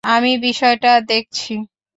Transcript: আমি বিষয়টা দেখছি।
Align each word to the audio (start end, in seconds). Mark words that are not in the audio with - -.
আমি 0.03 0.31
বিষয়টা 0.41 0.91
দেখছি। 1.07 1.53